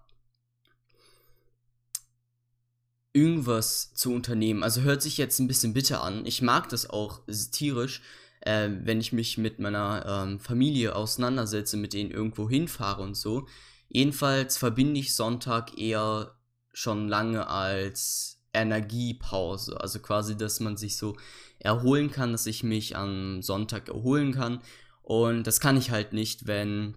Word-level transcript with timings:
irgendwas 3.13 3.95
zu 3.95 4.13
unternehmen. 4.13 4.63
Also 4.63 4.81
hört 4.83 5.03
sich 5.03 5.19
jetzt 5.19 5.39
ein 5.39 5.49
bisschen 5.49 5.75
bitter 5.75 6.03
an. 6.03 6.27
Ich 6.27 6.43
mag 6.43 6.69
das 6.71 6.89
auch 6.89 7.21
tierisch, 7.53 8.03
äh, 8.41 8.71
wenn 8.83 9.01
ich 9.01 9.13
mich 9.13 9.39
mit 9.39 9.59
meiner 9.59 10.05
ähm, 10.07 10.41
Familie 10.41 10.97
auseinandersetze, 10.97 11.77
mit 11.77 11.93
denen 11.93 12.11
irgendwo 12.11 12.49
hinfahre 12.49 13.03
und 13.03 13.15
so. 13.15 13.47
Jedenfalls 13.89 14.57
verbinde 14.57 15.01
ich 15.01 15.15
Sonntag 15.15 15.79
eher 15.79 16.35
schon 16.73 17.09
lange 17.09 17.47
als 17.47 18.42
Energiepause. 18.55 19.81
Also 19.81 19.99
quasi, 20.01 20.37
dass 20.37 20.61
man 20.61 20.77
sich 20.77 20.97
so 20.97 21.17
erholen 21.59 22.11
kann, 22.11 22.33
dass 22.33 22.47
ich 22.47 22.63
mich 22.63 22.97
am 22.97 23.43
Sonntag 23.43 23.89
erholen 23.89 24.33
kann. 24.33 24.61
Und 25.03 25.47
das 25.47 25.61
kann 25.61 25.77
ich 25.77 25.91
halt 25.91 26.13
nicht, 26.13 26.47
wenn 26.47 26.97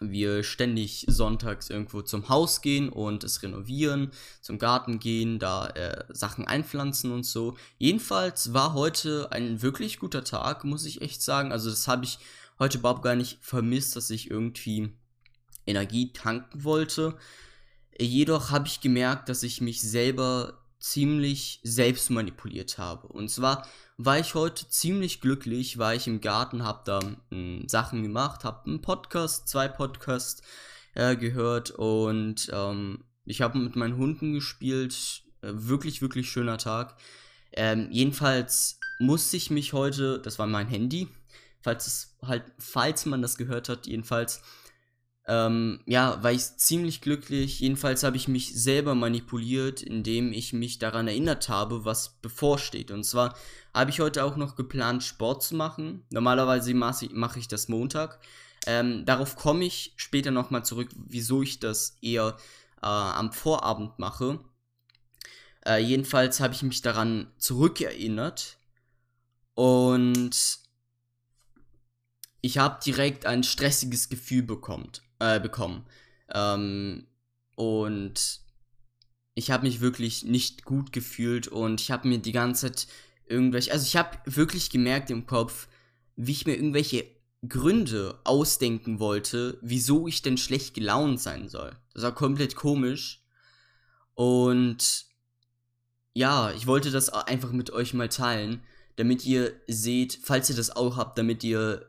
wir 0.00 0.44
ständig 0.44 1.06
sonntags 1.08 1.70
irgendwo 1.70 2.02
zum 2.02 2.28
Haus 2.28 2.60
gehen 2.60 2.88
und 2.88 3.24
es 3.24 3.42
renovieren, 3.42 4.12
zum 4.40 4.58
Garten 4.58 5.00
gehen, 5.00 5.38
da 5.38 5.66
äh, 5.68 6.04
Sachen 6.10 6.46
einpflanzen 6.46 7.10
und 7.10 7.24
so. 7.24 7.56
Jedenfalls 7.78 8.52
war 8.54 8.74
heute 8.74 9.32
ein 9.32 9.60
wirklich 9.62 9.98
guter 9.98 10.24
Tag, 10.24 10.64
muss 10.64 10.84
ich 10.84 11.02
echt 11.02 11.22
sagen. 11.22 11.52
Also 11.52 11.70
das 11.70 11.88
habe 11.88 12.04
ich 12.04 12.18
heute 12.58 12.78
überhaupt 12.78 13.02
gar 13.02 13.16
nicht 13.16 13.38
vermisst, 13.40 13.96
dass 13.96 14.10
ich 14.10 14.30
irgendwie 14.30 14.92
Energie 15.66 16.12
tanken 16.12 16.64
wollte. 16.64 17.16
Jedoch 18.00 18.50
habe 18.50 18.68
ich 18.68 18.80
gemerkt, 18.80 19.28
dass 19.28 19.42
ich 19.42 19.60
mich 19.60 19.80
selber 19.80 20.58
ziemlich 20.78 21.60
selbst 21.62 22.10
manipuliert 22.10 22.78
habe. 22.78 23.08
Und 23.08 23.30
zwar 23.30 23.66
war 23.96 24.18
ich 24.18 24.34
heute 24.34 24.68
ziemlich 24.68 25.20
glücklich, 25.20 25.78
war 25.78 25.94
ich 25.94 26.06
im 26.06 26.20
Garten, 26.20 26.64
hab 26.64 26.84
da 26.84 27.00
mh, 27.00 27.16
hm, 27.30 27.68
Sachen 27.68 28.02
gemacht, 28.02 28.44
hab 28.44 28.66
einen 28.66 28.80
Podcast, 28.80 29.48
zwei 29.48 29.68
Podcasts 29.68 30.42
äh, 30.94 31.16
gehört 31.16 31.70
und 31.72 32.50
ähm, 32.52 33.04
ich 33.24 33.42
habe 33.42 33.58
mit 33.58 33.76
meinen 33.76 33.96
Hunden 33.96 34.32
gespielt. 34.32 35.22
Äh, 35.42 35.50
wirklich, 35.52 36.02
wirklich 36.02 36.30
schöner 36.30 36.58
Tag. 36.58 36.96
Ähm, 37.52 37.88
jedenfalls 37.90 38.78
musste 38.98 39.36
ich 39.36 39.50
mich 39.50 39.72
heute, 39.72 40.18
das 40.18 40.38
war 40.38 40.46
mein 40.46 40.68
Handy, 40.68 41.08
falls 41.60 41.86
es 41.86 42.16
halt, 42.22 42.44
falls 42.58 43.06
man 43.06 43.22
das 43.22 43.36
gehört 43.36 43.68
hat, 43.68 43.86
jedenfalls 43.86 44.42
ähm, 45.28 45.80
ja, 45.84 46.22
war 46.22 46.32
ich 46.32 46.56
ziemlich 46.56 47.02
glücklich. 47.02 47.60
Jedenfalls 47.60 48.02
habe 48.02 48.16
ich 48.16 48.28
mich 48.28 48.54
selber 48.54 48.94
manipuliert, 48.94 49.82
indem 49.82 50.32
ich 50.32 50.54
mich 50.54 50.78
daran 50.78 51.06
erinnert 51.06 51.50
habe, 51.50 51.84
was 51.84 52.20
bevorsteht. 52.22 52.90
Und 52.90 53.04
zwar 53.04 53.36
habe 53.74 53.90
ich 53.90 54.00
heute 54.00 54.24
auch 54.24 54.36
noch 54.36 54.56
geplant, 54.56 55.04
Sport 55.04 55.42
zu 55.42 55.54
machen. 55.54 56.02
Normalerweise 56.08 56.72
mache 56.72 57.38
ich 57.38 57.46
das 57.46 57.68
Montag. 57.68 58.20
Ähm, 58.66 59.04
darauf 59.04 59.36
komme 59.36 59.66
ich 59.66 59.92
später 59.96 60.30
nochmal 60.30 60.64
zurück, 60.64 60.88
wieso 60.96 61.42
ich 61.42 61.60
das 61.60 61.98
eher 62.00 62.36
äh, 62.82 62.86
am 62.86 63.30
Vorabend 63.30 63.98
mache. 63.98 64.40
Äh, 65.66 65.82
jedenfalls 65.82 66.40
habe 66.40 66.54
ich 66.54 66.62
mich 66.62 66.80
daran 66.80 67.30
zurückerinnert. 67.36 68.56
Und 69.52 70.58
ich 72.40 72.56
habe 72.56 72.80
direkt 72.82 73.26
ein 73.26 73.42
stressiges 73.42 74.08
Gefühl 74.08 74.42
bekommen 74.42 74.90
äh, 75.20 75.40
bekommen. 75.40 75.86
Ähm, 76.32 77.06
und 77.54 78.40
ich 79.34 79.50
habe 79.50 79.66
mich 79.66 79.80
wirklich 79.80 80.24
nicht 80.24 80.64
gut 80.64 80.92
gefühlt 80.92 81.48
und 81.48 81.80
ich 81.80 81.90
habe 81.90 82.08
mir 82.08 82.18
die 82.18 82.32
ganze 82.32 82.66
Zeit 82.72 82.88
irgendwelche, 83.26 83.72
also 83.72 83.84
ich 83.84 83.96
habe 83.96 84.18
wirklich 84.24 84.70
gemerkt 84.70 85.10
im 85.10 85.26
Kopf, 85.26 85.68
wie 86.16 86.32
ich 86.32 86.46
mir 86.46 86.56
irgendwelche 86.56 87.06
Gründe 87.46 88.18
ausdenken 88.24 88.98
wollte, 88.98 89.58
wieso 89.60 90.08
ich 90.08 90.22
denn 90.22 90.38
schlecht 90.38 90.74
gelaunt 90.74 91.20
sein 91.20 91.48
soll. 91.48 91.76
Das 91.94 92.02
war 92.02 92.14
komplett 92.14 92.56
komisch. 92.56 93.22
Und 94.14 95.06
ja, 96.14 96.50
ich 96.52 96.66
wollte 96.66 96.90
das 96.90 97.10
einfach 97.10 97.52
mit 97.52 97.70
euch 97.70 97.94
mal 97.94 98.08
teilen, 98.08 98.60
damit 98.96 99.24
ihr 99.24 99.52
seht, 99.68 100.18
falls 100.20 100.50
ihr 100.50 100.56
das 100.56 100.74
auch 100.74 100.96
habt, 100.96 101.16
damit 101.16 101.44
ihr 101.44 101.86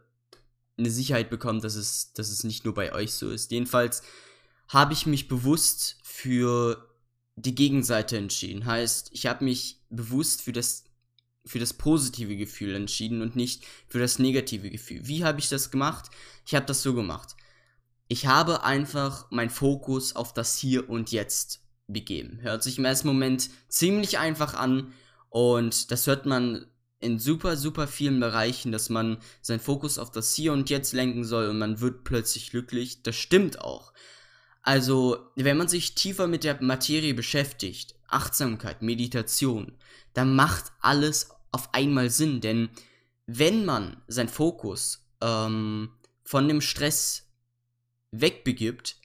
eine 0.80 0.90
Sicherheit 0.90 1.30
bekommt, 1.30 1.64
dass 1.64 1.76
es, 1.76 2.14
dass 2.14 2.30
es 2.30 2.44
nicht 2.44 2.66
nur 2.66 2.74
bei 2.74 2.94
euch 2.94 3.14
so 3.14 3.30
ist. 3.30 3.52
Jedenfalls 3.52 4.02
habe 4.68 4.94
ich 4.94 5.06
mich 5.06 5.28
bewusst 5.28 5.98
für 6.04 6.90
die 7.36 7.56
Gegenseite 7.56 8.18
entschieden. 8.18 8.66
Heißt, 8.66 9.10
ich 9.14 9.26
habe 9.26 9.44
mich 9.46 9.82
bewusst 9.90 10.42
für 10.42 10.52
das, 10.52 10.86
für 11.46 11.60
das 11.60 11.74
positive 11.74 12.36
Gefühl 12.36 12.76
entschieden 12.76 13.22
und 13.22 13.36
nicht 13.36 13.66
für 13.88 14.00
das 14.00 14.20
negative 14.20 14.70
Gefühl. 14.70 15.08
Wie 15.08 15.24
habe 15.24 15.40
ich 15.40 15.50
das 15.50 15.72
gemacht? 15.72 16.10
Ich 16.46 16.56
habe 16.56 16.66
das 16.66 16.82
so 16.82 16.94
gemacht. 16.94 17.36
Ich 18.08 18.26
habe 18.26 18.64
einfach 18.64 19.30
meinen 19.32 19.50
Fokus 19.50 20.16
auf 20.16 20.34
das 20.34 20.58
Hier 20.58 20.90
und 20.90 21.12
Jetzt 21.12 21.62
begeben. 21.88 22.40
Hört 22.42 22.64
sich 22.64 22.78
im 22.78 22.86
ersten 22.86 23.08
Moment 23.08 23.50
ziemlich 23.68 24.18
einfach 24.18 24.54
an 24.54 24.94
und 25.30 25.92
das 25.92 26.08
hört 26.08 26.26
man 26.26 26.66
in 27.00 27.20
super, 27.20 27.56
super 27.56 27.88
vielen 27.88 28.20
Bereichen, 28.20 28.72
dass 28.72 28.90
man 28.90 29.18
seinen 29.42 29.60
Fokus 29.60 29.98
auf 29.98 30.12
das 30.12 30.34
Hier 30.34 30.54
und 30.54 30.70
Jetzt 30.70 30.94
lenken 30.94 31.24
soll 31.24 31.50
und 31.50 31.58
man 31.58 31.80
wird 31.80 32.04
plötzlich 32.04 32.52
glücklich. 32.52 33.04
Das 33.04 33.16
stimmt 33.16 33.62
auch. 33.62 33.94
Also, 34.62 35.32
wenn 35.36 35.58
man 35.58 35.68
sich 35.68 35.96
tiefer 35.96 36.28
mit 36.28 36.44
der 36.44 36.62
Materie 36.62 37.14
beschäftigt, 37.14 37.96
Achtsamkeit, 38.08 38.82
Meditation, 38.82 39.78
dann 40.14 40.36
macht 40.36 40.72
alles 40.82 41.30
auf 41.52 41.74
einmal 41.74 42.10
Sinn, 42.10 42.42
denn 42.42 42.70
wenn 43.26 43.66
man 43.66 44.02
seinen 44.08 44.30
Fokus 44.30 45.06
ähm, 45.22 45.92
von 46.24 46.48
dem 46.48 46.62
Stress 46.62 47.28
wegbegibt, 48.12 48.98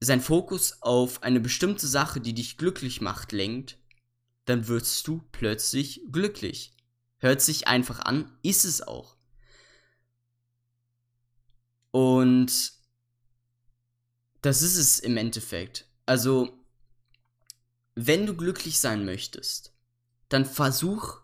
sein 0.00 0.20
Fokus 0.20 0.82
auf 0.82 1.22
eine 1.22 1.40
bestimmte 1.40 1.86
Sache, 1.86 2.20
die 2.20 2.34
dich 2.34 2.56
glücklich 2.56 3.00
macht, 3.00 3.32
lenkt, 3.32 3.78
dann 4.44 4.68
wirst 4.68 5.06
du 5.06 5.22
plötzlich 5.32 6.02
glücklich. 6.10 6.74
Hört 7.18 7.40
sich 7.40 7.68
einfach 7.68 8.00
an, 8.00 8.30
ist 8.42 8.64
es 8.64 8.82
auch. 8.82 9.16
Und 11.92 12.72
das 14.40 14.62
ist 14.62 14.76
es 14.76 14.98
im 14.98 15.16
Endeffekt. 15.16 15.86
Also, 16.06 16.58
wenn 17.94 18.26
du 18.26 18.34
glücklich 18.34 18.80
sein 18.80 19.04
möchtest, 19.04 19.72
dann 20.28 20.46
versuch 20.46 21.20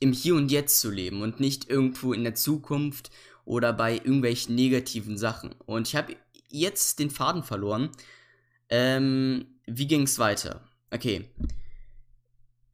im 0.00 0.12
Hier 0.12 0.34
und 0.34 0.50
Jetzt 0.50 0.80
zu 0.80 0.90
leben 0.90 1.22
und 1.22 1.40
nicht 1.40 1.70
irgendwo 1.70 2.12
in 2.12 2.24
der 2.24 2.34
Zukunft 2.34 3.10
oder 3.44 3.72
bei 3.72 3.94
irgendwelchen 3.94 4.54
negativen 4.54 5.16
Sachen. 5.16 5.54
Und 5.64 5.88
ich 5.88 5.96
habe 5.96 6.16
jetzt 6.48 6.98
den 6.98 7.10
Faden 7.10 7.44
verloren. 7.44 7.90
Ähm, 8.68 9.46
wie 9.66 9.86
ging 9.86 10.02
es 10.02 10.18
weiter? 10.18 10.66
Okay. 10.90 11.30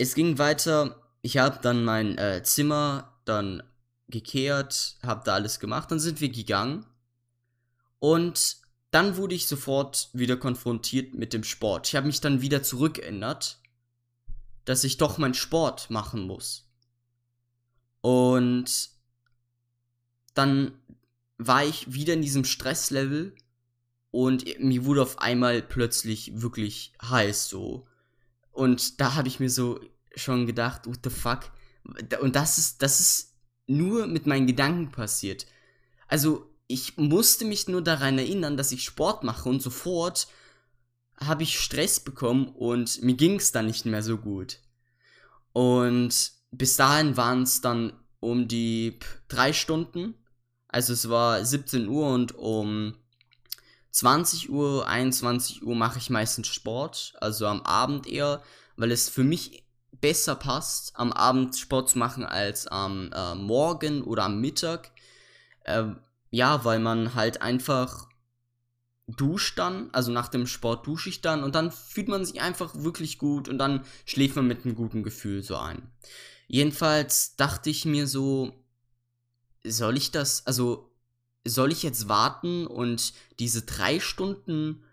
Es 0.03 0.17
ging 0.17 0.37
weiter. 0.37 1.01
Ich 1.21 1.39
habe 1.39 1.61
dann 1.63 1.85
mein 1.85 2.19
äh, 2.19 2.43
Zimmer 2.43 3.21
dann 3.25 3.63
gekehrt, 4.09 4.97
habe 5.01 5.23
da 5.25 5.35
alles 5.35 5.61
gemacht. 5.61 5.93
Dann 5.93 6.01
sind 6.01 6.21
wir 6.21 6.29
gegangen. 6.29 6.85
Und 8.01 8.57
dann 8.91 9.17
wurde 9.17 9.37
ich 9.37 9.47
sofort 9.47 10.11
wieder 10.13 10.37
konfrontiert 10.37 11.15
mit 11.15 11.33
dem 11.33 11.45
Sport. 11.45 11.87
Ich 11.87 11.95
habe 11.95 12.09
mich 12.09 12.21
dann 12.21 12.43
wieder 12.43 12.65
zurückgeändert, 12.65 13.61
dass 14.65 14.83
ich 14.83 14.97
doch 14.97 15.19
meinen 15.19 15.35
Sport 15.35 15.89
machen 15.89 16.27
muss. 16.27 16.69
Und 18.01 18.91
dann 20.35 20.73
war 21.39 21.65
ich 21.65 21.95
wieder 21.95 22.15
in 22.15 22.23
diesem 22.23 22.45
Stresslevel 22.45 23.37
und 24.11 24.59
mir 24.59 24.85
wurde 24.85 25.03
auf 25.03 25.21
einmal 25.21 25.63
plötzlich 25.63 26.43
wirklich 26.43 26.93
heiß 27.01 27.49
so. 27.49 27.87
Und 28.51 29.01
da 29.01 29.15
habe 29.15 29.29
ich 29.29 29.39
mir 29.39 29.49
so 29.49 29.81
schon 30.15 30.47
gedacht, 30.47 30.87
what 30.87 31.01
the 31.05 31.11
fuck? 31.11 31.51
Und 32.21 32.37
das 32.37 32.59
ist, 32.59 32.83
das 32.83 33.01
ist 33.01 33.35
nur 33.67 34.07
mit 34.07 34.27
meinen 34.27 34.47
Gedanken 34.47 34.91
passiert. 34.91 35.47
Also, 36.09 36.49
ich 36.67 36.97
musste 36.97 37.45
mich 37.45 37.69
nur 37.69 37.83
daran 37.83 38.19
erinnern, 38.19 38.57
dass 38.57 38.73
ich 38.73 38.85
Sport 38.85 39.25
mache 39.25 39.49
und 39.49 39.61
sofort 39.61 40.27
habe 41.19 41.43
ich 41.43 41.59
Stress 41.59 42.01
bekommen 42.01 42.49
und 42.49 43.03
mir 43.03 43.15
ging 43.15 43.37
es 43.37 43.53
dann 43.53 43.67
nicht 43.67 43.85
mehr 43.85 44.03
so 44.03 44.17
gut. 44.17 44.59
Und 45.53 46.33
bis 46.51 46.77
dahin 46.77 47.17
waren 47.17 47.43
es 47.43 47.61
dann 47.61 47.93
um 48.21 48.49
die 48.49 48.99
drei 49.29 49.53
Stunden. 49.53 50.15
Also 50.69 50.93
es 50.93 51.09
war 51.09 51.45
17 51.45 51.89
Uhr 51.89 52.09
und 52.09 52.35
um 52.35 52.95
20 53.91 54.51
Uhr, 54.51 54.87
21 54.87 55.63
Uhr 55.63 55.75
mache 55.75 55.99
ich 55.99 56.09
meistens 56.09 56.49
Sport. 56.49 57.15
Also 57.21 57.47
am 57.47 57.63
Abend 57.63 58.07
eher, 58.07 58.43
weil 58.77 58.91
es 58.91 59.09
für 59.09 59.25
mich 59.25 59.62
besser 60.03 60.35
passt, 60.35 60.93
am 60.97 61.13
Abend 61.13 61.57
Sport 61.57 61.89
zu 61.89 61.99
machen 61.99 62.25
als 62.25 62.67
am 62.67 63.11
äh, 63.15 63.35
Morgen 63.35 64.03
oder 64.03 64.25
am 64.25 64.43
Mittag. 64.43 64.91
Äh, 65.65 65.85
ja, 66.31 66.65
weil 66.67 66.81
man 66.81 67.15
halt 67.15 67.41
einfach 67.41 68.09
duscht 69.07 69.59
dann, 69.59 69.91
also 69.93 70.13
nach 70.13 70.29
dem 70.29 70.47
Sport 70.47 70.87
dusche 70.87 71.09
ich 71.09 71.23
dann 71.23 71.43
und 71.43 71.55
dann 71.55 71.71
fühlt 71.71 72.09
man 72.09 72.25
sich 72.25 72.41
einfach 72.41 72.75
wirklich 72.75 73.19
gut 73.19 73.49
und 73.49 73.59
dann 73.59 73.85
schläft 74.05 74.37
man 74.37 74.47
mit 74.47 74.65
einem 74.65 74.75
guten 74.75 75.03
Gefühl 75.03 75.43
so 75.43 75.57
ein. 75.57 75.91
Jedenfalls 76.49 77.37
dachte 77.37 77.71
ich 77.71 77.85
mir 77.85 78.07
so, 78.07 78.53
soll 79.65 79.97
ich 79.97 80.11
das, 80.11 80.47
also 80.47 80.93
soll 81.45 81.73
ich 81.73 81.83
jetzt 81.83 82.09
warten 82.09 82.67
und 82.67 83.13
diese 83.39 83.63
drei 83.63 84.01
Stunden 84.01 84.85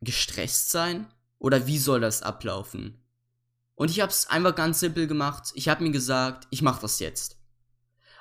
gestresst 0.00 0.70
sein? 0.70 1.06
Oder 1.38 1.66
wie 1.66 1.78
soll 1.78 2.00
das 2.00 2.22
ablaufen? 2.22 3.03
Und 3.74 3.90
ich 3.90 4.00
habe 4.00 4.10
es 4.10 4.28
einfach 4.28 4.54
ganz 4.54 4.80
simpel 4.80 5.06
gemacht. 5.06 5.50
Ich 5.54 5.68
habe 5.68 5.82
mir 5.82 5.90
gesagt, 5.90 6.46
ich 6.50 6.62
mache 6.62 6.82
das 6.82 7.00
jetzt. 7.00 7.38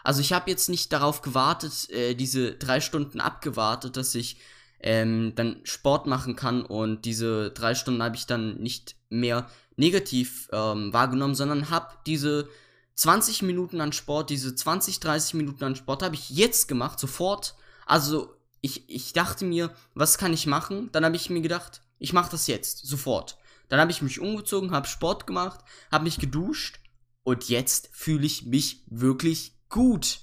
Also 0.04 0.20
ich 0.20 0.34
habe 0.34 0.50
jetzt 0.50 0.70
nicht 0.70 0.92
darauf 0.92 1.22
gewartet, 1.22 1.90
äh, 1.90 2.14
diese 2.16 2.56
drei 2.56 2.82
Stunden 2.82 3.22
abgewartet, 3.22 3.96
dass 3.96 4.16
ich 4.16 4.38
ähm, 4.80 5.34
dann 5.36 5.62
Sport 5.64 6.08
machen 6.08 6.36
kann 6.36 6.66
und 6.66 7.06
diese 7.06 7.52
drei 7.52 7.74
Stunden 7.74 8.04
habe 8.04 8.18
ich 8.18 8.26
dann 8.26 8.58
nicht 8.58 8.98
mehr 9.10 9.50
negativ 9.78 10.50
ähm, 10.52 10.92
wahrgenommen, 10.92 11.36
sondern 11.36 11.70
habe 11.70 11.94
diese 12.06 12.50
20 12.96 13.44
Minuten 13.44 13.80
an 13.80 13.94
Sport, 13.94 14.30
diese 14.30 14.54
20, 14.54 15.00
30 15.00 15.36
Minuten 15.36 15.64
an 15.64 15.76
Sport 15.76 16.04
habe 16.04 16.16
ich 16.16 16.30
jetzt 16.30 16.68
gemacht, 16.68 17.00
sofort. 17.00 17.56
Also 17.86 18.36
ich, 18.62 18.90
ich 18.90 19.14
dachte 19.14 19.46
mir, 19.46 19.74
was 19.94 20.18
kann 20.18 20.34
ich 20.34 20.48
machen? 20.48 20.90
Dann 20.92 21.06
habe 21.06 21.16
ich 21.16 21.30
mir 21.30 21.42
gedacht, 21.42 21.82
ich 21.98 22.12
mache 22.14 22.32
das 22.32 22.48
jetzt, 22.48 22.86
sofort. 22.86 23.38
Dann 23.74 23.80
habe 23.80 23.92
ich 23.92 24.04
mich 24.04 24.20
umgezogen, 24.20 24.70
habe 24.70 24.88
Sport 24.88 25.26
gemacht, 25.26 25.62
habe 25.92 26.04
mich 26.04 26.20
geduscht 26.20 26.80
und 27.24 27.50
jetzt 27.50 27.90
fühle 27.92 28.24
ich 28.24 28.46
mich 28.46 28.84
wirklich 28.86 29.54
gut. 29.68 30.20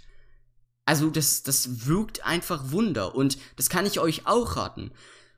Also 0.85 1.11
das, 1.11 1.43
das 1.43 1.89
wirkt 1.89 2.25
einfach 2.25 2.71
Wunder 2.71 3.13
und 3.17 3.39
das 3.57 3.69
kann 3.69 3.87
ich 3.87 3.99
euch 3.99 4.25
auch 4.29 4.55
raten. 4.55 4.93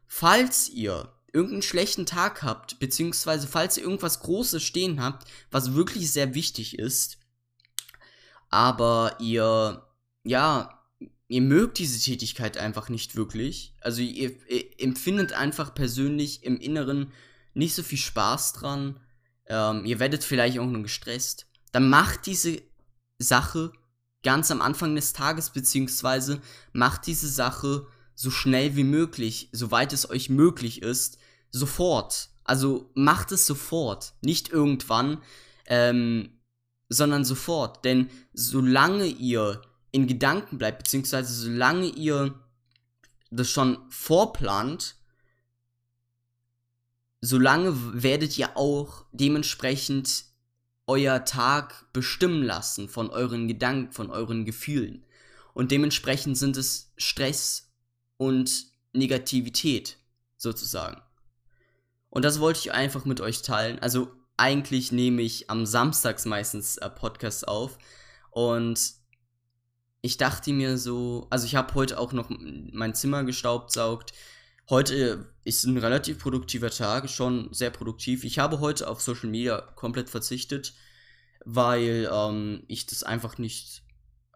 Falls 0.06 0.68
ihr 0.68 1.10
irgendeinen 1.32 1.62
schlechten 1.62 2.04
Tag 2.04 2.42
habt, 2.42 2.78
beziehungsweise 2.80 3.48
falls 3.48 3.78
ihr 3.78 3.84
irgendwas 3.84 4.20
Großes 4.20 4.62
stehen 4.62 5.02
habt, 5.02 5.26
was 5.50 5.72
wirklich 5.72 6.12
sehr 6.12 6.34
wichtig 6.34 6.78
ist, 6.78 7.16
aber 8.50 9.16
ihr, 9.20 9.86
ja, 10.22 10.84
ihr 11.28 11.40
mögt 11.40 11.78
diese 11.78 11.98
Tätigkeit 11.98 12.58
einfach 12.58 12.90
nicht 12.90 13.16
wirklich, 13.16 13.74
also 13.80 14.02
ihr, 14.02 14.36
ihr 14.50 14.64
empfindet 14.78 15.32
einfach 15.32 15.74
persönlich 15.74 16.44
im 16.44 16.58
Inneren 16.60 17.10
nicht 17.54 17.75
so 17.75 17.82
viel 17.82 17.99
Spaß 17.99 18.54
dran, 18.54 19.00
ähm, 19.46 19.84
ihr 19.84 19.99
werdet 19.99 20.25
vielleicht 20.25 20.58
auch 20.58 20.66
nur 20.66 20.82
gestresst, 20.82 21.46
dann 21.72 21.88
macht 21.90 22.26
diese 22.26 22.62
Sache 23.19 23.72
ganz 24.22 24.50
am 24.50 24.62
Anfang 24.62 24.94
des 24.94 25.12
Tages, 25.12 25.50
beziehungsweise 25.50 26.40
macht 26.72 27.06
diese 27.06 27.28
Sache 27.28 27.87
so 28.14 28.31
schnell 28.31 28.76
wie 28.76 28.84
möglich, 28.84 29.49
soweit 29.52 29.93
es 29.93 30.08
euch 30.08 30.28
möglich 30.28 30.82
ist, 30.82 31.19
sofort. 31.50 32.31
Also 32.44 32.90
macht 32.94 33.32
es 33.32 33.46
sofort, 33.46 34.14
nicht 34.22 34.50
irgendwann, 34.50 35.19
ähm, 35.66 36.40
sondern 36.88 37.25
sofort. 37.25 37.84
Denn 37.84 38.10
solange 38.32 39.06
ihr 39.06 39.62
in 39.93 40.06
Gedanken 40.06 40.58
bleibt, 40.58 40.78
beziehungsweise 40.78 41.32
solange 41.32 41.87
ihr 41.87 42.34
das 43.31 43.48
schon 43.48 43.78
vorplant, 43.88 44.96
solange 47.22 48.02
werdet 48.02 48.36
ihr 48.36 48.56
auch 48.56 49.06
dementsprechend 49.12 50.24
euer 50.86 51.24
Tag 51.24 51.86
bestimmen 51.92 52.42
lassen 52.42 52.88
von 52.88 53.08
euren 53.08 53.48
Gedanken, 53.48 53.92
von 53.92 54.10
euren 54.10 54.44
Gefühlen. 54.44 55.06
Und 55.54 55.70
dementsprechend 55.70 56.36
sind 56.36 56.56
es 56.56 56.92
Stress 56.96 57.72
und 58.16 58.66
Negativität 58.92 59.98
sozusagen. 60.36 61.00
Und 62.10 62.24
das 62.24 62.40
wollte 62.40 62.58
ich 62.58 62.72
einfach 62.72 63.04
mit 63.04 63.20
euch 63.20 63.42
teilen. 63.42 63.78
Also 63.78 64.10
eigentlich 64.36 64.90
nehme 64.90 65.22
ich 65.22 65.48
am 65.48 65.64
Samstags 65.64 66.24
meistens 66.26 66.76
äh, 66.78 66.90
Podcasts 66.90 67.44
auf 67.44 67.78
und 68.30 68.94
ich 70.00 70.16
dachte 70.16 70.52
mir 70.52 70.78
so, 70.78 71.28
also 71.30 71.46
ich 71.46 71.54
habe 71.54 71.74
heute 71.74 71.98
auch 71.98 72.12
noch 72.12 72.28
mein 72.28 72.94
Zimmer 72.94 73.22
gestaubsaugt. 73.22 74.12
Heute 74.70 75.26
ist 75.44 75.64
ein 75.64 75.76
relativ 75.76 76.20
produktiver 76.20 76.70
Tag, 76.70 77.10
schon 77.10 77.52
sehr 77.52 77.70
produktiv. 77.70 78.24
Ich 78.24 78.38
habe 78.38 78.60
heute 78.60 78.88
auf 78.88 79.00
Social 79.00 79.28
Media 79.28 79.60
komplett 79.60 80.08
verzichtet, 80.08 80.72
weil 81.44 82.08
ähm, 82.12 82.62
ich 82.69 82.86
das 82.86 83.02
einfach 83.02 83.38
nicht. 83.38 83.82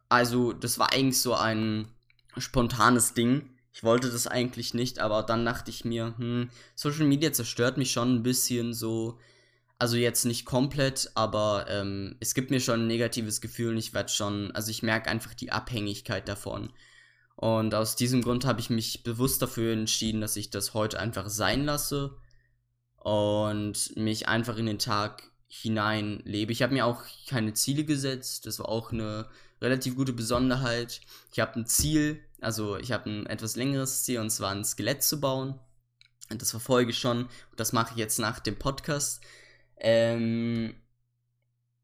Also, 0.09 0.53
das 0.53 0.79
war 0.79 0.93
eigentlich 0.93 1.21
so 1.21 1.35
ein 1.35 1.89
spontanes 2.37 3.15
Ding. 3.15 3.51
Ich 3.73 3.85
wollte 3.85 4.11
das 4.11 4.27
eigentlich 4.27 4.75
nicht, 4.75 4.99
aber 4.99 5.23
dann 5.23 5.45
dachte 5.45 5.71
ich 5.71 5.85
mir, 5.85 6.15
hm, 6.19 6.51
Social 6.75 7.07
Media 7.07 7.33
zerstört 7.33 7.77
mich 7.77 7.93
schon 7.93 8.17
ein 8.17 8.23
bisschen 8.23 8.75
so. 8.75 9.19
Also 9.79 9.97
jetzt 9.99 10.25
nicht 10.25 10.47
komplett, 10.47 11.11
aber 11.15 11.67
ähm, 11.69 12.17
es 12.19 12.33
gibt 12.33 12.51
mir 12.51 12.61
schon 12.61 12.81
ein 12.81 12.87
negatives 12.87 13.43
Gefühl 13.43 13.73
und 13.73 13.77
ich 13.77 13.93
werde 13.93 14.09
schon, 14.09 14.51
also 14.53 14.71
ich 14.71 14.83
merke 14.83 15.11
einfach 15.11 15.35
die 15.35 15.53
Abhängigkeit 15.53 16.27
davon. 16.27 16.73
Und 17.37 17.75
aus 17.75 17.97
diesem 17.97 18.23
Grund 18.23 18.47
habe 18.47 18.61
ich 18.61 18.71
mich 18.71 19.03
bewusst 19.03 19.43
dafür 19.43 19.73
entschieden, 19.73 20.23
dass 20.23 20.37
ich 20.37 20.51
das 20.51 20.73
heute 20.73 20.99
einfach 20.99 21.29
sein 21.29 21.65
lasse 21.65 22.17
und 22.97 23.95
mich 23.97 24.27
einfach 24.27 24.57
in 24.57 24.67
den 24.67 24.79
Tag 24.79 25.31
hinein 25.49 26.21
lebe. 26.25 26.53
Ich 26.53 26.63
habe 26.63 26.73
mir 26.73 26.87
auch 26.87 27.03
keine 27.29 27.53
Ziele 27.53 27.85
gesetzt. 27.85 28.47
Das 28.47 28.59
war 28.59 28.69
auch 28.69 28.91
eine 28.91 29.29
relativ 29.61 29.97
gute 29.97 30.13
Besonderheit. 30.13 31.03
Ich 31.31 31.41
habe 31.41 31.61
ein 31.61 31.67
Ziel, 31.67 32.21
also 32.41 32.77
ich 32.79 32.93
habe 32.93 33.11
ein 33.11 33.27
etwas 33.27 33.57
längeres 33.57 34.05
Ziel 34.05 34.21
und 34.21 34.31
zwar 34.31 34.53
ein 34.53 34.65
Skelett 34.65 35.03
zu 35.03 35.21
bauen. 35.21 35.59
Und 36.31 36.43
das 36.43 36.51
verfolge 36.51 36.91
ich 36.91 36.99
schon. 36.99 37.29
Das 37.57 37.73
mache 37.73 37.93
ich 37.93 37.99
jetzt 37.99 38.19
nach 38.19 38.41
dem 38.41 38.59
Podcast. 38.59 39.23
Ähm, 39.77 40.75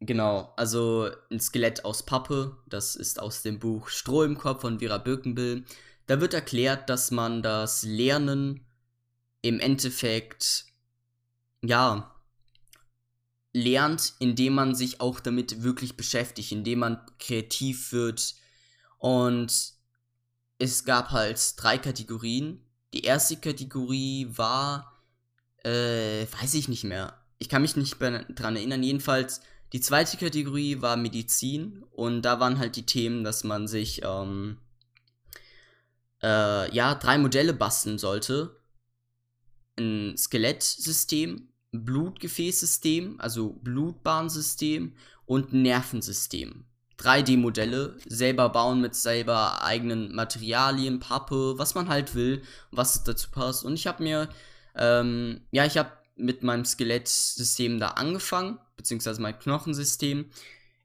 Genau, 0.04 0.52
also 0.56 1.08
ein 1.30 1.38
Skelett 1.38 1.84
aus 1.84 2.04
Pappe, 2.04 2.56
das 2.66 2.96
ist 2.96 3.20
aus 3.20 3.42
dem 3.42 3.60
Buch 3.60 3.88
Stroh 3.88 4.24
im 4.24 4.36
Kopf 4.36 4.62
von 4.62 4.80
Vera 4.80 4.98
Birkenbill. 4.98 5.64
Da 6.06 6.20
wird 6.20 6.34
erklärt, 6.34 6.90
dass 6.90 7.12
man 7.12 7.40
das 7.40 7.84
Lernen 7.84 8.66
im 9.42 9.60
Endeffekt, 9.60 10.64
ja, 11.62 12.12
lernt, 13.52 14.14
indem 14.18 14.54
man 14.54 14.74
sich 14.74 15.00
auch 15.00 15.20
damit 15.20 15.62
wirklich 15.62 15.96
beschäftigt, 15.96 16.50
indem 16.50 16.80
man 16.80 17.00
kreativ 17.20 17.92
wird. 17.92 18.34
Und 18.98 19.74
es 20.58 20.84
gab 20.84 21.12
halt 21.12 21.54
drei 21.58 21.78
Kategorien. 21.78 22.60
Die 22.92 23.04
erste 23.04 23.36
Kategorie 23.36 24.26
war, 24.34 25.00
äh, 25.58 26.26
weiß 26.40 26.54
ich 26.54 26.66
nicht 26.66 26.82
mehr. 26.82 27.16
Ich 27.38 27.48
kann 27.48 27.62
mich 27.62 27.76
nicht 27.76 28.00
dran 28.00 28.56
erinnern. 28.56 28.82
Jedenfalls 28.82 29.42
Die 29.72 29.80
zweite 29.80 30.18
Kategorie 30.18 30.82
war 30.82 30.96
Medizin 30.96 31.82
und 31.90 32.22
da 32.22 32.40
waren 32.40 32.58
halt 32.58 32.76
die 32.76 32.86
Themen, 32.86 33.24
dass 33.24 33.42
man 33.42 33.66
sich 33.66 34.02
ähm, 34.04 34.58
äh, 36.22 36.74
ja 36.74 36.94
drei 36.94 37.16
Modelle 37.16 37.54
basteln 37.54 37.98
sollte. 37.98 38.60
Ein 39.78 40.14
Skelettsystem, 40.18 41.48
Blutgefäßsystem, 41.72 43.18
also 43.18 43.54
Blutbahnsystem 43.62 44.94
und 45.24 45.54
Nervensystem. 45.54 46.66
3D-Modelle 46.98 47.96
selber 48.06 48.50
bauen 48.50 48.80
mit 48.80 48.94
selber 48.94 49.64
eigenen 49.64 50.14
Materialien, 50.14 51.00
Pappe, 51.00 51.54
was 51.56 51.74
man 51.74 51.88
halt 51.88 52.14
will, 52.14 52.42
was 52.70 53.02
dazu 53.04 53.30
passt. 53.30 53.64
Und 53.64 53.74
ich 53.74 53.86
habe 53.86 54.02
mir, 54.02 54.28
ähm, 54.76 55.40
ja, 55.50 55.64
ich 55.64 55.78
habe 55.78 55.90
mit 56.14 56.42
meinem 56.42 56.66
Skelettsystem 56.66 57.80
da 57.80 57.88
angefangen, 57.88 58.58
beziehungsweise 58.82 59.22
mein 59.22 59.38
Knochensystem. 59.38 60.26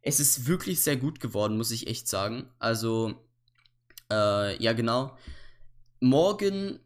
Es 0.01 0.19
ist 0.19 0.47
wirklich 0.47 0.81
sehr 0.81 0.95
gut 0.95 1.19
geworden, 1.19 1.57
muss 1.57 1.71
ich 1.71 1.87
echt 1.87 2.07
sagen. 2.07 2.49
Also, 2.59 3.15
äh, 4.11 4.61
ja, 4.61 4.73
genau. 4.73 5.17
Morgen 5.99 6.79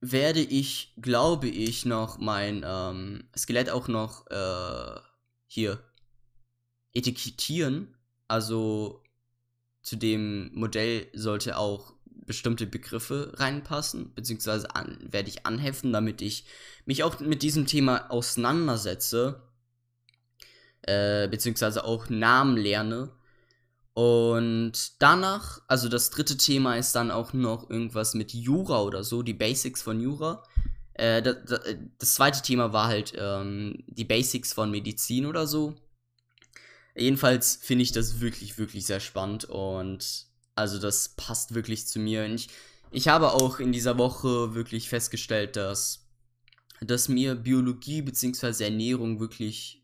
werde 0.00 0.40
ich, 0.40 0.92
glaube 1.00 1.48
ich, 1.48 1.86
noch 1.86 2.18
mein 2.18 2.62
ähm, 2.66 3.24
Skelett 3.36 3.70
auch 3.70 3.88
noch 3.88 4.26
äh, 4.26 5.00
hier 5.46 5.78
etikettieren. 6.92 7.96
Also 8.28 9.02
zu 9.82 9.96
dem 9.96 10.50
Modell 10.54 11.06
sollte 11.14 11.56
auch 11.56 11.94
bestimmte 12.04 12.66
Begriffe 12.66 13.32
reinpassen, 13.36 14.12
beziehungsweise 14.14 14.74
an, 14.74 14.98
werde 15.00 15.28
ich 15.28 15.46
anheften, 15.46 15.92
damit 15.92 16.22
ich 16.22 16.44
mich 16.86 17.02
auch 17.02 17.20
mit 17.20 17.42
diesem 17.42 17.66
Thema 17.66 18.10
auseinandersetze, 18.10 19.42
äh, 20.86 21.28
beziehungsweise 21.28 21.84
auch 21.84 22.08
Namen 22.08 22.56
lerne. 22.56 23.10
Und 23.94 25.00
danach, 25.00 25.62
also 25.68 25.88
das 25.88 26.10
dritte 26.10 26.36
Thema 26.36 26.76
ist 26.76 26.94
dann 26.94 27.10
auch 27.10 27.32
noch 27.32 27.70
irgendwas 27.70 28.14
mit 28.14 28.34
Jura 28.34 28.82
oder 28.82 29.04
so, 29.04 29.22
die 29.22 29.34
Basics 29.34 29.82
von 29.82 30.00
Jura. 30.00 30.42
Äh, 30.94 31.22
das, 31.22 31.36
das, 31.98 32.14
zweite 32.14 32.42
Thema 32.42 32.72
war 32.72 32.88
halt 32.88 33.12
ähm, 33.16 33.84
die 33.86 34.04
Basics 34.04 34.52
von 34.52 34.70
Medizin 34.70 35.26
oder 35.26 35.46
so. 35.46 35.76
Jedenfalls 36.96 37.56
finde 37.62 37.82
ich 37.82 37.92
das 37.92 38.20
wirklich, 38.20 38.58
wirklich 38.58 38.86
sehr 38.86 39.00
spannend 39.00 39.44
und 39.44 40.26
also 40.54 40.78
das 40.78 41.10
passt 41.10 41.54
wirklich 41.54 41.86
zu 41.86 41.98
mir. 41.98 42.24
Und 42.24 42.34
ich, 42.34 42.48
ich 42.90 43.08
habe 43.08 43.32
auch 43.32 43.58
in 43.60 43.72
dieser 43.72 43.98
Woche 43.98 44.54
wirklich 44.54 44.88
festgestellt, 44.88 45.56
dass, 45.56 46.06
dass 46.80 47.08
mir 47.08 47.34
Biologie 47.34 48.02
bzw. 48.02 48.64
Ernährung 48.64 49.18
wirklich 49.20 49.83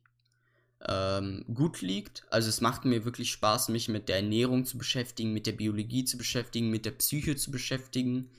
ähm, 0.86 1.44
gut 1.52 1.82
liegt. 1.82 2.24
Also 2.30 2.48
es 2.48 2.60
macht 2.60 2.84
mir 2.84 3.04
wirklich 3.04 3.30
Spaß, 3.30 3.68
mich 3.68 3.88
mit 3.88 4.08
der 4.08 4.16
Ernährung 4.16 4.64
zu 4.64 4.78
beschäftigen, 4.78 5.32
mit 5.32 5.46
der 5.46 5.52
Biologie 5.52 6.04
zu 6.04 6.16
beschäftigen, 6.16 6.70
mit 6.70 6.86
der 6.86 6.92
Psyche 6.92 7.36
zu 7.36 7.50
beschäftigen. 7.50 8.30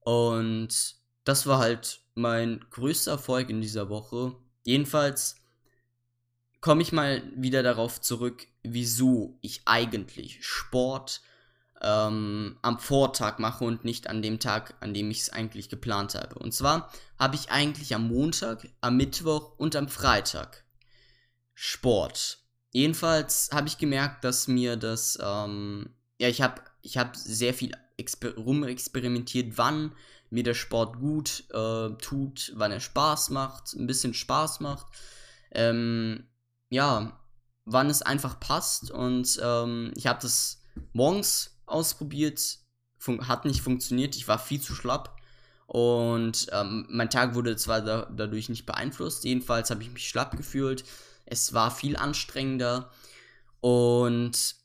Und 0.00 0.96
das 1.24 1.46
war 1.46 1.58
halt 1.58 2.00
mein 2.14 2.64
größter 2.70 3.12
Erfolg 3.12 3.50
in 3.50 3.60
dieser 3.60 3.88
Woche. 3.88 4.34
Jedenfalls 4.64 5.36
komme 6.60 6.82
ich 6.82 6.92
mal 6.92 7.22
wieder 7.36 7.62
darauf 7.62 8.00
zurück, 8.00 8.46
wieso 8.62 9.38
ich 9.40 9.62
eigentlich 9.66 10.44
Sport 10.44 11.22
ähm, 11.80 12.58
am 12.62 12.78
Vortag 12.78 13.38
mache 13.38 13.64
und 13.64 13.84
nicht 13.84 14.08
an 14.08 14.22
dem 14.22 14.38
Tag, 14.38 14.74
an 14.80 14.94
dem 14.94 15.10
ich 15.10 15.22
es 15.22 15.30
eigentlich 15.30 15.68
geplant 15.68 16.14
habe. 16.14 16.38
Und 16.38 16.52
zwar 16.54 16.92
habe 17.18 17.36
ich 17.36 17.50
eigentlich 17.50 17.94
am 17.94 18.08
Montag, 18.08 18.68
am 18.80 18.96
Mittwoch 18.96 19.58
und 19.58 19.74
am 19.74 19.88
Freitag 19.88 20.64
Sport. 21.54 22.38
Jedenfalls 22.72 23.50
habe 23.52 23.68
ich 23.68 23.78
gemerkt, 23.78 24.24
dass 24.24 24.48
mir 24.48 24.76
das, 24.76 25.18
ähm, 25.22 25.90
ja, 26.18 26.28
ich 26.28 26.40
habe 26.40 26.62
ich 26.80 26.96
hab 26.98 27.16
sehr 27.16 27.54
viel 27.54 27.72
exper 27.96 28.34
rumexperimentiert, 28.34 29.58
wann 29.58 29.94
mir 30.30 30.42
der 30.42 30.54
Sport 30.54 30.98
gut 30.98 31.44
äh, 31.50 31.90
tut, 31.98 32.52
wann 32.56 32.72
er 32.72 32.80
Spaß 32.80 33.30
macht, 33.30 33.74
ein 33.74 33.86
bisschen 33.86 34.14
Spaß 34.14 34.60
macht. 34.60 34.86
Ähm, 35.52 36.24
ja, 36.70 37.20
wann 37.64 37.90
es 37.90 38.02
einfach 38.02 38.40
passt. 38.40 38.90
Und 38.90 39.38
ähm, 39.42 39.92
ich 39.94 40.06
habe 40.06 40.20
das 40.22 40.62
morgens 40.94 41.58
ausprobiert, 41.66 42.58
hat 43.20 43.44
nicht 43.44 43.60
funktioniert. 43.60 44.16
Ich 44.16 44.26
war 44.26 44.38
viel 44.38 44.60
zu 44.60 44.74
schlapp. 44.74 45.16
Und 45.66 46.48
ähm, 46.52 46.86
mein 46.90 47.10
Tag 47.10 47.34
wurde 47.34 47.56
zwar 47.56 47.80
da 47.80 48.10
dadurch 48.14 48.48
nicht 48.48 48.66
beeinflusst, 48.66 49.24
jedenfalls 49.24 49.70
habe 49.70 49.82
ich 49.82 49.90
mich 49.90 50.06
schlapp 50.06 50.36
gefühlt. 50.36 50.84
Es 51.32 51.54
war 51.54 51.70
viel 51.70 51.96
anstrengender. 51.96 52.90
Und 53.60 54.56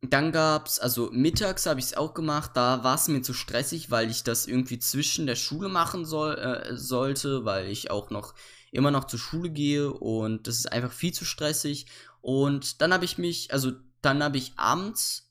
dann 0.00 0.32
gab 0.32 0.66
es, 0.66 0.78
also 0.78 1.10
mittags 1.12 1.66
habe 1.66 1.78
ich 1.78 1.86
es 1.86 1.96
auch 1.96 2.14
gemacht, 2.14 2.52
da 2.54 2.82
war 2.82 2.94
es 2.94 3.08
mir 3.08 3.20
zu 3.20 3.34
stressig, 3.34 3.90
weil 3.90 4.10
ich 4.10 4.24
das 4.24 4.46
irgendwie 4.46 4.78
zwischen 4.78 5.26
der 5.26 5.36
Schule 5.36 5.68
machen 5.68 6.06
soll, 6.06 6.38
äh, 6.38 6.74
sollte, 6.74 7.44
weil 7.44 7.66
ich 7.66 7.90
auch 7.90 8.08
noch 8.08 8.34
immer 8.72 8.90
noch 8.90 9.04
zur 9.04 9.18
Schule 9.18 9.50
gehe 9.50 9.92
und 9.92 10.46
das 10.46 10.56
ist 10.56 10.72
einfach 10.72 10.92
viel 10.92 11.12
zu 11.12 11.26
stressig. 11.26 11.84
Und 12.22 12.80
dann 12.80 12.94
habe 12.94 13.04
ich 13.04 13.18
mich, 13.18 13.52
also 13.52 13.72
dann 14.00 14.22
habe 14.22 14.38
ich 14.38 14.54
abends, 14.56 15.30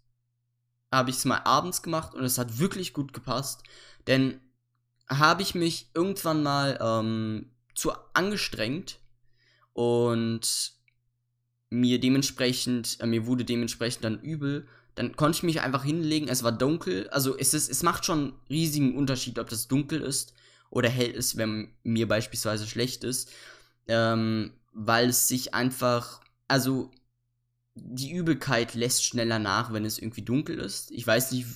habe 0.93 1.09
ich 1.09 1.17
es 1.17 1.25
mal 1.25 1.41
abends 1.45 1.81
gemacht 1.81 2.13
und 2.13 2.23
es 2.23 2.37
hat 2.37 2.59
wirklich 2.59 2.93
gut 2.93 3.11
gepasst, 3.13 3.63
denn 4.05 4.39
habe 5.07 5.41
ich 5.41 5.55
mich 5.55 5.89
irgendwann 5.95 6.43
mal 6.43 6.77
ähm, 6.79 7.51
zu 7.73 7.91
angestrengt 8.13 8.98
und 9.79 10.73
mir 11.69 12.01
dementsprechend, 12.01 12.97
äh, 12.99 13.05
mir 13.05 13.25
wurde 13.25 13.45
dementsprechend 13.45 14.03
dann 14.03 14.19
übel. 14.19 14.67
Dann 14.95 15.15
konnte 15.15 15.37
ich 15.37 15.43
mich 15.43 15.61
einfach 15.61 15.85
hinlegen, 15.85 16.27
es 16.27 16.43
war 16.43 16.51
dunkel. 16.51 17.07
Also 17.11 17.37
es, 17.37 17.53
ist, 17.53 17.69
es 17.69 17.81
macht 17.81 18.03
schon 18.03 18.19
einen 18.19 18.33
riesigen 18.49 18.97
Unterschied, 18.97 19.39
ob 19.39 19.49
das 19.49 19.69
dunkel 19.69 20.01
ist 20.01 20.33
oder 20.69 20.89
hell 20.89 21.11
ist, 21.11 21.37
wenn 21.37 21.69
mir 21.83 22.09
beispielsweise 22.09 22.67
schlecht 22.67 23.05
ist. 23.05 23.31
Ähm, 23.87 24.51
weil 24.73 25.07
es 25.07 25.29
sich 25.29 25.53
einfach, 25.53 26.19
also 26.49 26.91
die 27.75 28.11
Übelkeit 28.11 28.75
lässt 28.75 29.05
schneller 29.05 29.39
nach, 29.39 29.71
wenn 29.71 29.85
es 29.85 29.97
irgendwie 29.97 30.23
dunkel 30.23 30.59
ist. 30.59 30.91
Ich 30.91 31.07
weiß 31.07 31.31
nicht, 31.31 31.47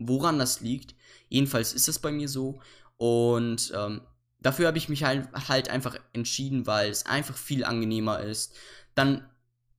woran 0.00 0.40
das 0.40 0.62
liegt. 0.62 0.96
Jedenfalls 1.28 1.74
ist 1.74 1.88
es 1.88 2.00
bei 2.00 2.10
mir 2.10 2.28
so. 2.28 2.60
Und 2.96 3.72
ähm, 3.76 4.00
dafür 4.42 4.66
habe 4.66 4.78
ich 4.78 4.88
mich 4.88 5.04
halt, 5.04 5.28
halt 5.48 5.68
einfach 5.68 5.96
entschieden, 6.12 6.66
weil 6.66 6.90
es 6.90 7.06
einfach 7.06 7.36
viel 7.36 7.64
angenehmer 7.64 8.20
ist. 8.20 8.54
Dann, 8.94 9.28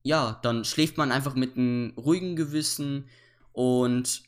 ja, 0.02 0.38
dann 0.42 0.64
schläft 0.64 0.96
man 0.96 1.12
einfach 1.12 1.34
mit 1.34 1.56
einem 1.56 1.92
ruhigen 1.96 2.36
Gewissen 2.36 3.08
und 3.52 4.22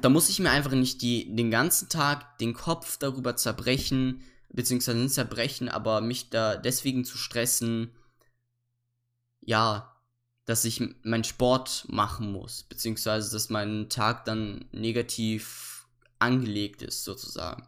da 0.00 0.08
muss 0.08 0.28
ich 0.28 0.38
mir 0.38 0.50
einfach 0.50 0.72
nicht 0.72 1.02
die, 1.02 1.34
den 1.34 1.50
ganzen 1.50 1.88
Tag 1.88 2.38
den 2.38 2.54
Kopf 2.54 2.96
darüber 2.96 3.36
zerbrechen, 3.36 4.22
beziehungsweise 4.48 4.98
nicht 4.98 5.14
zerbrechen, 5.14 5.68
aber 5.68 6.00
mich 6.00 6.30
da 6.30 6.56
deswegen 6.56 7.04
zu 7.04 7.18
stressen, 7.18 7.90
ja, 9.40 9.96
dass 10.44 10.64
ich 10.64 10.82
meinen 11.02 11.24
Sport 11.24 11.86
machen 11.88 12.32
muss, 12.32 12.64
beziehungsweise 12.64 13.30
dass 13.32 13.50
mein 13.50 13.88
Tag 13.88 14.24
dann 14.24 14.64
negativ 14.72 15.86
angelegt 16.18 16.82
ist, 16.82 17.04
sozusagen. 17.04 17.66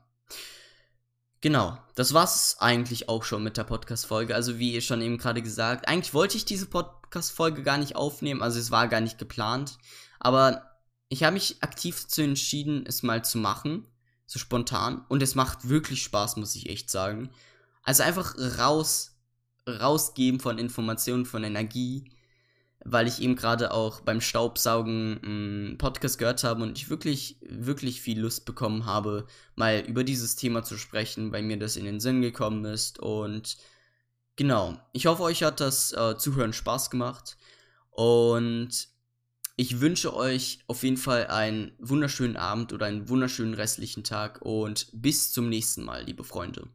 Genau, 1.43 1.77
das 1.97 2.15
war's 2.15 2.57
eigentlich 2.61 3.09
auch 3.09 3.25
schon 3.25 3.43
mit 3.43 3.57
der 3.57 3.65
Podcast-Folge. 3.65 4.37
Also, 4.37 4.61
wie 4.61 4.73
ihr 4.73 4.81
schon 4.81 5.03
eben 5.03 5.19
gerade 5.19 5.43
gesagt, 5.43 5.89
eigentlich 5.89 6.15
wollte 6.15 6.37
ich 6.37 6.45
diese 6.45 6.67
Podcast-Folge 6.67 7.65
gar 7.65 7.79
nicht 7.79 7.97
aufnehmen, 7.97 8.43
also 8.43 8.61
es 8.61 8.71
war 8.71 8.87
gar 8.87 9.01
nicht 9.01 9.19
geplant. 9.19 9.77
Aber 10.21 10.71
ich 11.09 11.25
habe 11.25 11.35
mich 11.35 11.61
aktiv 11.61 12.01
dazu 12.01 12.23
entschieden, 12.23 12.85
es 12.87 13.03
mal 13.03 13.25
zu 13.25 13.39
machen. 13.39 13.89
So 14.25 14.39
spontan. 14.39 15.05
Und 15.09 15.21
es 15.21 15.35
macht 15.35 15.69
wirklich 15.69 16.05
Spaß, 16.05 16.37
muss 16.37 16.55
ich 16.55 16.71
echt 16.71 16.89
sagen. 16.89 17.31
Also 17.83 18.05
einfach 18.05 18.37
raus, 18.59 19.17
rausgeben 19.69 20.39
von 20.39 20.59
Informationen, 20.59 21.27
von 21.27 21.43
Energie. 21.43 22.12
Weil 22.85 23.07
ich 23.07 23.23
eben 23.23 23.37
gerade 23.37 23.73
auch 23.73 24.01
beim 24.01 24.21
Staubsaugen 24.21 25.21
einen 25.23 25.79
Podcast 25.79 26.19
gehört 26.19 26.43
habe 26.43 26.63
und 26.63 26.77
ich 26.77 26.91
wirklich, 26.91 27.37
wirklich 27.43 28.01
viel 28.01 28.21
Lust 28.21 28.45
bekommen 28.45 28.87
habe, 28.87 29.27
mal 29.55 29.81
über 29.81 30.03
dieses 30.05 30.37
Thema 30.37 30.65
zu 30.65 30.77
sprechen, 30.77 31.33
weil 31.33 31.43
mir 31.43 31.59
das 31.59 31.77
in 31.77 31.85
den 31.85 32.01
Sinn 32.01 32.23
gekommen 32.23 32.65
ist. 32.65 32.99
Und 32.99 33.57
genau, 34.37 34.81
ich 34.93 35.07
hoffe, 35.07 35.23
euch 35.23 35.43
hat 35.43 35.61
das 35.61 35.93
äh, 35.93 36.17
Zuhören 36.19 36.53
Spaß 36.53 36.91
gemacht. 36.91 37.37
Und 37.91 38.89
ich 39.57 39.81
wünsche 39.81 40.15
euch 40.15 40.61
auf 40.67 40.83
jeden 40.83 40.97
Fall 40.97 41.27
einen 41.27 41.73
wunderschönen 41.79 42.37
Abend 42.37 42.73
oder 42.73 42.87
einen 42.87 43.09
wunderschönen 43.09 43.55
restlichen 43.55 44.03
Tag 44.03 44.43
und 44.43 44.89
bis 44.93 45.33
zum 45.33 45.49
nächsten 45.49 45.85
Mal, 45.85 46.05
liebe 46.05 46.25
Freunde. 46.25 46.69